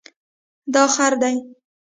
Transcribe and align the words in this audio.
دا 0.73 0.83
خړ 0.93 1.11
دی 1.21 1.35